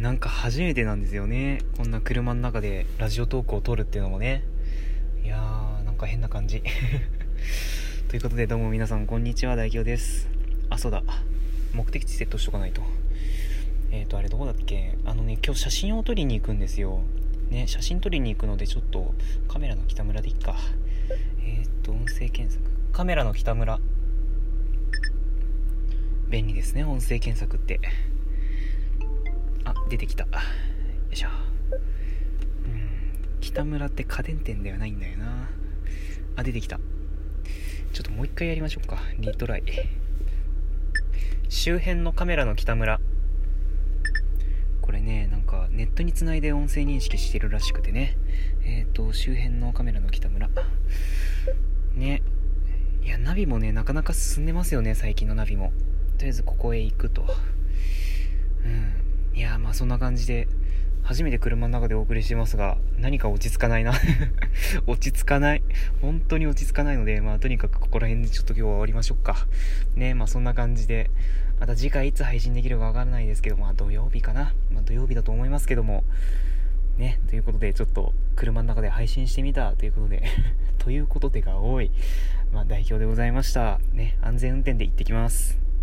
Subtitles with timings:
[0.00, 1.58] なんか初めてなんですよね。
[1.76, 4.42] こんな車の中でラジオトークを撮るっていうのもね。
[5.22, 6.62] いやーなんか変な感じ。
[8.08, 9.56] ということでどうも皆さんこんにちは。
[9.56, 10.26] 大京です。
[10.70, 11.02] あそうだ。
[11.74, 12.80] 目的地セットしとかないと。
[13.90, 14.96] えっ、ー、とあれどこだっけ？
[15.04, 17.02] あのね今日写真を撮りに行くんですよ。
[17.50, 19.14] ね写真撮りに行くのでちょっと
[19.48, 20.56] カメラの北村でいっか。
[21.44, 22.64] えっ、ー、と音声検索。
[22.94, 23.78] カメラの北村。
[26.30, 27.80] 便利ですね音声検索って。
[29.90, 30.22] 出てきた。
[30.22, 30.30] よ
[31.10, 31.28] いしょ。
[32.64, 33.40] うん。
[33.40, 35.50] 北村って家電店ではないんだよな。
[36.36, 36.78] あ出てきた。
[37.92, 38.98] ちょっともう一回やりましょうか。
[39.18, 39.64] リトライ。
[41.48, 43.00] 周辺のカメラの北村。
[44.80, 48.16] これねなんかネットにつないで音声認識してるらしくてね。
[48.62, 50.50] えっ、ー、と周辺のカメラの北村。
[51.96, 52.22] ね。
[53.02, 55.72] いやナビもねなかなか進んでますよね最近のナビも。
[56.16, 57.26] とりあえずここへ行くと。
[59.70, 60.48] まあそんな感じで、
[61.04, 63.92] 初めて車の中でお送りしてますが、何か落ち着かないな
[64.88, 65.62] 落ち着かない。
[66.02, 69.46] 本当に落ち着かないので、まあとにかくここら辺でちょっと今日は終わりましょうか。
[69.94, 71.08] ね、まあそんな感じで、
[71.60, 74.56] また次回いつ配信できるかわからないですけど、まあ土曜日かな。
[74.72, 76.02] まあ土曜日だと思いますけども、
[76.98, 80.24] ね、ということでちょっと車の中で配信してみたということで
[80.78, 81.92] ということでが多い、
[82.52, 83.78] まあ代表でございました。
[83.92, 85.69] ね、安全運転で行ってきます。